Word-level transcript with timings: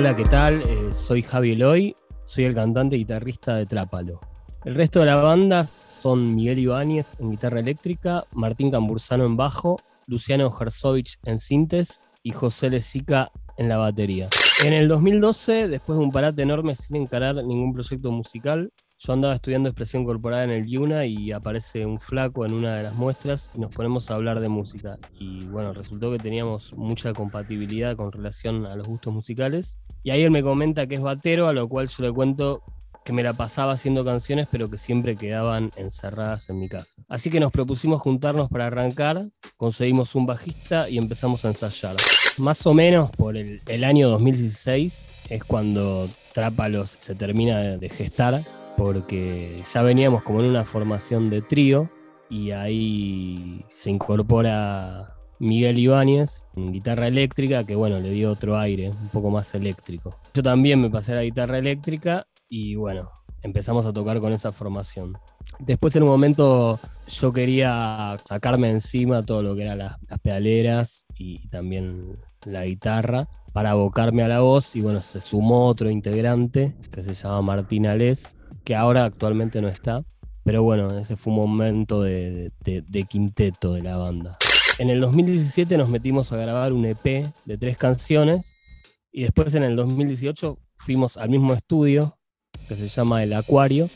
Hola, 0.00 0.16
¿qué 0.16 0.24
tal? 0.24 0.62
Eh, 0.62 0.94
soy 0.94 1.20
Javi 1.20 1.52
Eloy, 1.52 1.94
soy 2.24 2.44
el 2.44 2.54
cantante 2.54 2.96
y 2.96 3.00
guitarrista 3.00 3.56
de 3.56 3.66
Trápalo. 3.66 4.18
El 4.64 4.74
resto 4.74 5.00
de 5.00 5.04
la 5.04 5.16
banda 5.16 5.66
son 5.88 6.34
Miguel 6.34 6.58
Ibáñez 6.58 7.20
en 7.20 7.32
guitarra 7.32 7.60
eléctrica, 7.60 8.24
Martín 8.32 8.70
Cambursano 8.70 9.26
en 9.26 9.36
bajo, 9.36 9.78
Luciano 10.06 10.50
Herzovich 10.58 11.18
en 11.24 11.38
sintes 11.38 12.00
y 12.22 12.30
José 12.30 12.70
Lezica 12.70 13.30
en 13.58 13.68
la 13.68 13.76
batería. 13.76 14.28
En 14.64 14.72
el 14.72 14.88
2012, 14.88 15.68
después 15.68 15.98
de 15.98 16.04
un 16.06 16.12
parate 16.12 16.40
enorme 16.40 16.76
sin 16.76 16.96
encarar 16.96 17.34
ningún 17.36 17.74
proyecto 17.74 18.10
musical, 18.10 18.72
yo 19.02 19.14
andaba 19.14 19.34
estudiando 19.34 19.70
expresión 19.70 20.04
corporal 20.04 20.44
en 20.44 20.50
el 20.50 20.66
Yuna 20.66 21.06
y 21.06 21.32
aparece 21.32 21.86
un 21.86 21.98
flaco 21.98 22.44
en 22.44 22.52
una 22.52 22.76
de 22.76 22.82
las 22.82 22.94
muestras 22.94 23.50
y 23.54 23.58
nos 23.58 23.74
ponemos 23.74 24.10
a 24.10 24.14
hablar 24.14 24.40
de 24.40 24.50
música. 24.50 24.98
Y 25.18 25.46
bueno, 25.46 25.72
resultó 25.72 26.10
que 26.12 26.18
teníamos 26.18 26.74
mucha 26.74 27.14
compatibilidad 27.14 27.96
con 27.96 28.12
relación 28.12 28.66
a 28.66 28.76
los 28.76 28.86
gustos 28.86 29.14
musicales. 29.14 29.78
Y 30.02 30.10
ahí 30.10 30.22
él 30.22 30.30
me 30.30 30.42
comenta 30.42 30.86
que 30.86 30.94
es 30.94 31.00
batero, 31.00 31.48
a 31.48 31.52
lo 31.52 31.68
cual 31.68 31.88
yo 31.88 32.02
le 32.02 32.12
cuento 32.12 32.62
que 33.04 33.12
me 33.12 33.22
la 33.22 33.32
pasaba 33.32 33.72
haciendo 33.72 34.04
canciones, 34.04 34.46
pero 34.50 34.68
que 34.68 34.78
siempre 34.78 35.16
quedaban 35.16 35.70
encerradas 35.76 36.48
en 36.50 36.58
mi 36.58 36.68
casa. 36.68 37.02
Así 37.08 37.30
que 37.30 37.40
nos 37.40 37.50
propusimos 37.50 38.00
juntarnos 38.00 38.48
para 38.48 38.66
arrancar, 38.66 39.28
conseguimos 39.56 40.14
un 40.14 40.26
bajista 40.26 40.88
y 40.88 40.98
empezamos 40.98 41.44
a 41.44 41.48
ensayar. 41.48 41.96
Más 42.38 42.66
o 42.66 42.74
menos 42.74 43.10
por 43.10 43.36
el, 43.36 43.84
año 43.84 44.08
2016 44.10 45.08
es 45.28 45.44
cuando 45.44 46.08
Trápalos 46.32 46.90
se 46.90 47.14
termina 47.14 47.58
de 47.76 47.88
gestar 47.88 48.42
porque 48.76 49.62
ya 49.72 49.82
veníamos 49.82 50.22
como 50.22 50.40
en 50.40 50.46
una 50.46 50.64
formación 50.64 51.28
de 51.28 51.42
trío 51.42 51.90
y 52.30 52.52
ahí 52.52 53.64
se 53.68 53.90
incorpora 53.90 55.16
Miguel 55.40 55.78
Ibáñez 55.78 56.46
en 56.54 56.72
guitarra 56.72 57.08
eléctrica, 57.08 57.64
que 57.64 57.74
bueno, 57.74 57.98
le 57.98 58.10
dio 58.10 58.30
otro 58.30 58.58
aire, 58.58 58.90
un 58.90 59.08
poco 59.08 59.30
más 59.30 59.54
eléctrico. 59.54 60.16
Yo 60.34 60.42
también 60.42 60.80
me 60.80 60.90
pasé 60.90 61.12
a 61.12 61.16
la 61.16 61.24
guitarra 61.24 61.58
eléctrica 61.58 62.26
y 62.48 62.76
bueno, 62.76 63.10
empezamos 63.42 63.86
a 63.86 63.92
tocar 63.92 64.20
con 64.20 64.32
esa 64.32 64.52
formación. 64.52 65.16
Después 65.58 65.96
en 65.96 66.04
un 66.04 66.10
momento 66.10 66.78
yo 67.08 67.32
quería 67.32 68.16
sacarme 68.24 68.70
encima 68.70 69.22
todo 69.22 69.42
lo 69.42 69.56
que 69.56 69.62
eran 69.62 69.78
las, 69.78 69.96
pedaleras 70.22 71.06
y 71.16 71.48
también 71.48 72.12
la 72.44 72.64
guitarra 72.64 73.28
para 73.52 73.72
abocarme 73.72 74.22
a 74.22 74.28
la 74.28 74.40
voz 74.40 74.76
y 74.76 74.80
bueno, 74.80 75.00
se 75.00 75.20
sumó 75.20 75.66
otro 75.66 75.90
integrante 75.90 76.74
que 76.92 77.02
se 77.02 77.14
llama 77.14 77.42
Martín 77.42 77.86
Alés, 77.86 78.36
que 78.64 78.76
ahora 78.76 79.04
actualmente 79.04 79.60
no 79.60 79.68
está. 79.68 80.04
Pero 80.44 80.62
bueno, 80.62 80.98
ese 80.98 81.16
fue 81.16 81.32
un 81.34 81.40
momento 81.40 82.02
de, 82.02 82.52
quinteto 83.08 83.74
de 83.74 83.82
la 83.82 83.96
banda. 83.96 84.36
En 84.80 84.88
el 84.88 84.98
2017 85.02 85.76
nos 85.76 85.90
metimos 85.90 86.32
a 86.32 86.38
grabar 86.38 86.72
un 86.72 86.86
EP 86.86 87.30
de 87.44 87.58
tres 87.58 87.76
canciones 87.76 88.56
y 89.12 89.24
después 89.24 89.54
en 89.54 89.62
el 89.62 89.76
2018 89.76 90.56
fuimos 90.74 91.18
al 91.18 91.28
mismo 91.28 91.52
estudio 91.52 92.16
que 92.66 92.76
se 92.76 92.88
llama 92.88 93.22
El 93.22 93.34
Acuario 93.34 93.90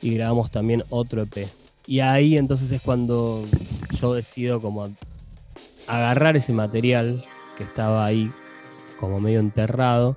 y 0.00 0.14
grabamos 0.14 0.50
también 0.50 0.82
otro 0.88 1.20
EP. 1.20 1.46
Y 1.86 2.00
ahí 2.00 2.38
entonces 2.38 2.72
es 2.72 2.80
cuando 2.80 3.44
yo 3.90 4.14
decido 4.14 4.62
como 4.62 4.88
agarrar 5.86 6.38
ese 6.38 6.54
material 6.54 7.22
que 7.58 7.64
estaba 7.64 8.06
ahí 8.06 8.32
como 8.98 9.20
medio 9.20 9.40
enterrado 9.40 10.16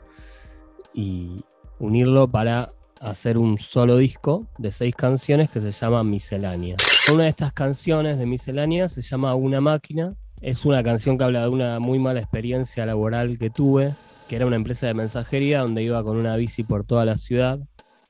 y 0.93 1.31
unirlo 1.79 2.29
para 2.29 2.69
hacer 3.03 3.37
un 3.37 3.57
solo 3.57 3.97
disco 3.97 4.47
de 4.57 4.71
seis 4.71 4.95
canciones 4.95 5.49
que 5.49 5.61
se 5.61 5.71
llama 5.71 6.03
Miscelánea. 6.03 6.77
Una 7.13 7.23
de 7.23 7.29
estas 7.29 7.51
canciones 7.53 8.17
de 8.17 8.25
Miscelánea 8.25 8.87
se 8.87 9.01
llama 9.01 9.35
Una 9.35 9.61
máquina. 9.61 10.13
Es 10.41 10.65
una 10.65 10.83
canción 10.83 11.17
que 11.17 11.23
habla 11.23 11.41
de 11.41 11.49
una 11.49 11.79
muy 11.79 11.99
mala 11.99 12.19
experiencia 12.19 12.85
laboral 12.85 13.37
que 13.37 13.49
tuve, 13.49 13.93
que 14.27 14.37
era 14.37 14.45
una 14.45 14.55
empresa 14.55 14.87
de 14.87 14.93
mensajería 14.93 15.61
donde 15.61 15.83
iba 15.83 16.03
con 16.03 16.17
una 16.17 16.35
bici 16.35 16.63
por 16.63 16.85
toda 16.85 17.05
la 17.05 17.17
ciudad 17.17 17.59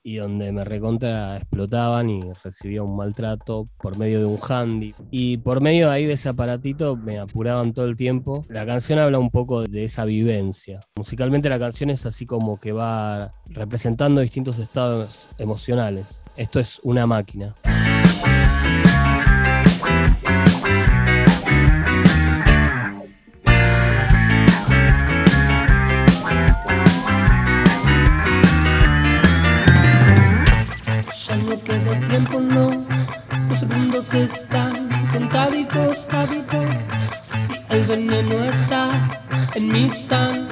y 0.04 0.16
donde 0.16 0.52
me 0.52 0.64
recontra 0.64 1.38
explotaban 1.38 2.10
y 2.10 2.20
recibía 2.44 2.82
un 2.82 2.94
maltrato 2.94 3.64
por 3.78 3.96
medio 3.96 4.20
de 4.20 4.26
un 4.26 4.38
handy. 4.46 4.94
Y 5.10 5.38
por 5.38 5.60
medio 5.60 5.90
ahí 5.90 6.04
de 6.04 6.12
ese 6.12 6.28
aparatito 6.28 6.94
me 6.94 7.18
apuraban 7.18 7.72
todo 7.72 7.86
el 7.86 7.96
tiempo. 7.96 8.44
La 8.48 8.66
canción 8.66 8.98
habla 8.98 9.18
un 9.18 9.30
poco 9.30 9.62
de 9.62 9.84
esa 9.84 10.04
vivencia. 10.04 10.78
Musicalmente 10.94 11.48
la 11.48 11.58
canción 11.58 11.88
es 11.90 12.04
así 12.04 12.26
como 12.26 12.60
que 12.60 12.72
va 12.72 13.32
representando 13.46 14.20
distintos 14.20 14.58
estados 14.58 15.28
emocionales. 15.38 16.22
Esto 16.36 16.60
es 16.60 16.80
una 16.84 17.06
máquina. 17.06 17.54
Están 34.14 34.88
contaditos, 35.10 36.06
hábitos 36.12 36.74
y 37.68 37.74
el 37.74 37.84
veneno 37.84 38.44
está 38.44 38.90
en 39.54 39.68
mi 39.68 39.90
sangre. 39.90 40.43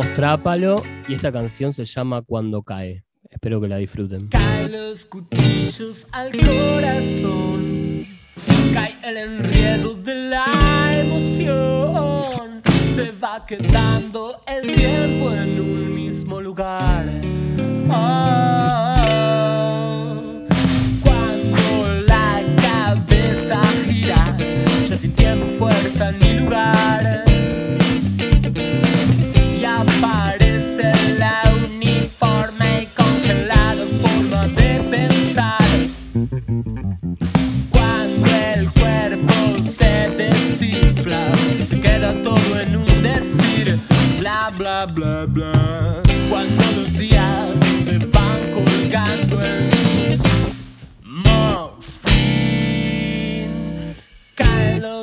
Trápalo 0.00 0.82
y 1.08 1.14
esta 1.14 1.32
canción 1.32 1.72
se 1.72 1.86
llama 1.86 2.20
Cuando 2.20 2.62
cae. 2.62 3.04
Espero 3.30 3.62
que 3.62 3.68
la 3.68 3.78
disfruten. 3.78 4.28
Caen 4.28 4.70
los 4.72 5.06
cuchillos 5.06 6.06
al 6.12 6.32
corazón. 6.32 8.06
Cae 8.74 8.94
el 9.04 9.16
enredo 9.16 9.94
de 9.94 10.14
la 10.14 11.00
emoción. 11.00 12.62
Se 12.94 13.10
va 13.12 13.46
quedando 13.46 14.42
el 14.46 14.74
tiempo 14.74 15.32
en 15.32 15.60
un 15.60 15.94
mismo 15.94 16.42
lugar. 16.42 17.06
Ah, 17.90 18.96
cuando 21.02 22.02
la 22.06 22.42
cabeza 22.56 23.62
gira, 23.86 24.36
ya 24.86 24.96
sin 24.96 25.12
tiempo, 25.12 25.46
fuerza 25.58 26.12
ni 26.12 26.40
lugar. 26.40 27.25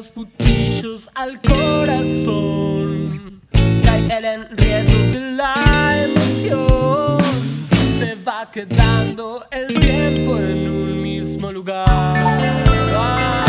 Los 0.03 0.11
cuchillos 0.11 1.09
al 1.15 1.39
corazón, 1.41 2.81
cae 3.83 4.17
el 4.17 4.25
enredo 4.25 4.91
de 5.13 5.31
la 5.31 6.03
emoción, 6.03 7.19
se 7.99 8.15
va 8.15 8.51
quedando 8.51 9.45
el 9.49 9.79
tiempo 9.79 10.37
en 10.39 10.69
un 10.69 11.01
mismo 11.01 11.53
lugar. 11.53 13.42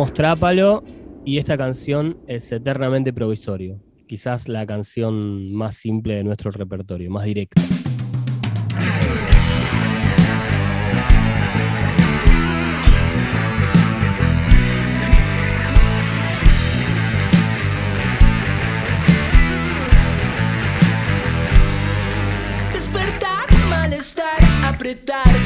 Somos 0.00 0.14
Trápalo 0.14 0.82
y 1.26 1.36
esta 1.36 1.58
canción 1.58 2.16
es 2.26 2.50
eternamente 2.52 3.12
provisorio. 3.12 3.82
Quizás 4.08 4.48
la 4.48 4.64
canción 4.64 5.52
más 5.52 5.76
simple 5.76 6.14
de 6.14 6.24
nuestro 6.24 6.50
repertorio, 6.50 7.10
más 7.10 7.24
directa. 7.24 7.60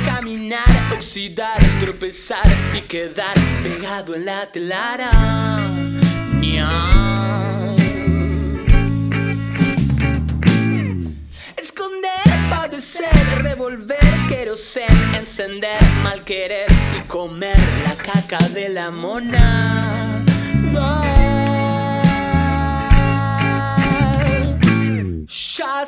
Caminar, 0.05 0.65
oxidar, 0.93 1.61
tropezar 1.81 2.47
y 2.77 2.81
quedar 2.83 3.35
pegado 3.63 4.15
en 4.15 4.25
la 4.25 4.47
telara. 4.47 5.11
Esconder, 11.57 12.11
padecer, 12.49 13.11
revolver, 13.43 13.99
querosen, 14.29 14.97
encender, 15.19 15.83
mal 16.03 16.23
querer 16.25 16.71
y 16.99 17.07
comer 17.07 17.59
la 17.87 17.95
caca 17.97 18.49
de 18.49 18.69
la 18.71 18.91
mona. 18.91 20.23
Ya 25.57 25.85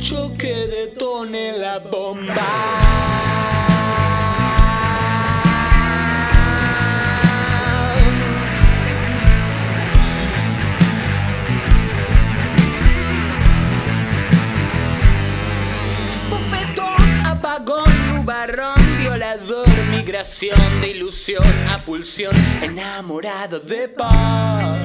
hecho 0.00 0.32
que 0.38 0.66
detone 0.66 1.58
la 1.58 1.78
bomba. 1.78 2.80
barrón, 18.24 18.76
violador, 19.00 19.66
migración 19.90 20.58
de 20.80 20.90
ilusión 20.90 21.44
a 21.70 21.78
pulsión, 21.78 22.34
enamorado 22.62 23.58
de 23.60 23.88
paz. 23.88 24.78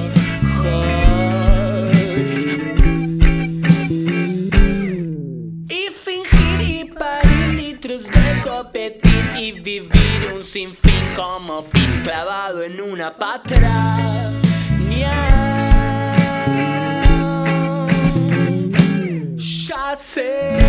Clavado 12.06 12.62
en 12.62 12.80
una 12.80 13.12
patra. 13.16 13.68
Ya 19.66 19.96
sé. 19.96 20.65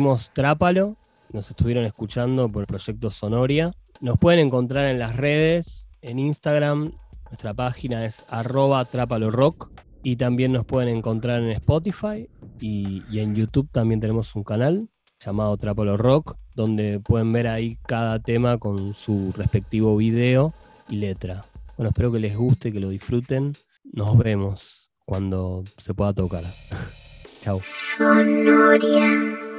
Fuimos 0.00 0.30
Trápalo, 0.32 0.96
nos 1.30 1.50
estuvieron 1.50 1.84
escuchando 1.84 2.50
por 2.50 2.62
el 2.62 2.66
proyecto 2.66 3.10
Sonoria. 3.10 3.74
Nos 4.00 4.16
pueden 4.16 4.40
encontrar 4.40 4.86
en 4.86 4.98
las 4.98 5.14
redes, 5.14 5.90
en 6.00 6.18
Instagram, 6.18 6.92
nuestra 7.26 7.52
página 7.52 8.06
es 8.06 8.24
arroba 8.30 8.82
trápalorock 8.86 9.70
y 10.02 10.16
también 10.16 10.52
nos 10.52 10.64
pueden 10.64 10.88
encontrar 10.96 11.42
en 11.42 11.50
Spotify 11.50 12.30
y, 12.58 13.02
y 13.10 13.18
en 13.18 13.34
YouTube 13.34 13.68
también 13.70 14.00
tenemos 14.00 14.34
un 14.34 14.42
canal 14.42 14.88
llamado 15.22 15.58
Trápalo 15.58 15.98
Rock, 15.98 16.38
donde 16.54 16.98
pueden 16.98 17.30
ver 17.34 17.46
ahí 17.48 17.76
cada 17.86 18.20
tema 18.20 18.56
con 18.56 18.94
su 18.94 19.34
respectivo 19.36 19.98
video 19.98 20.54
y 20.88 20.96
letra. 20.96 21.44
Bueno, 21.76 21.90
espero 21.90 22.10
que 22.10 22.20
les 22.20 22.34
guste, 22.34 22.72
que 22.72 22.80
lo 22.80 22.88
disfruten. 22.88 23.52
Nos 23.92 24.16
vemos 24.16 24.90
cuando 25.04 25.62
se 25.76 25.92
pueda 25.92 26.14
tocar. 26.14 26.44
Chao. 27.42 27.60
Sonoria. 27.98 29.49